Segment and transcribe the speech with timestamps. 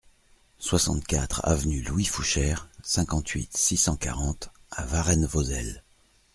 [0.57, 5.83] soixante-quatre avenue Louis Fouchere, cinquante-huit, six cent quarante à Varennes-Vauzelles